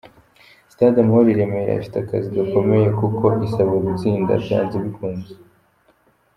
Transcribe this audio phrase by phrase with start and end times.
[0.73, 5.31] Stade Amahoro i Remera, ifite akazi gakomeye kuko isabwa gutsinda byanze bikunze.